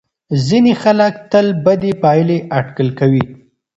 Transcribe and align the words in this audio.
ځینې 0.47 0.73
خلک 0.83 1.13
تل 1.31 1.47
بدې 1.65 1.91
پایلې 2.03 2.37
اټکل 2.57 2.87
کوي. 2.99 3.23